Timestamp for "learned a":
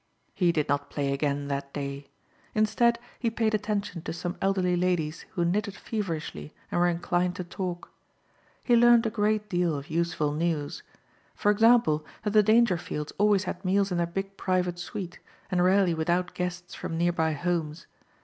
8.75-9.11